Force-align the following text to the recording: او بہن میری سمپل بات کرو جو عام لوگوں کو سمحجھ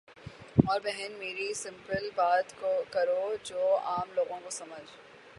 او 0.61 0.77
بہن 0.83 1.11
میری 1.17 1.53
سمپل 1.53 2.09
بات 2.15 2.53
کرو 2.89 3.35
جو 3.43 3.77
عام 3.77 4.13
لوگوں 4.15 4.39
کو 4.43 4.49
سمحجھ 4.49 4.89